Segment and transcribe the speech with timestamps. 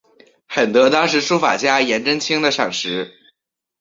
[0.47, 3.11] 很得当时书法家颜真卿的赏识。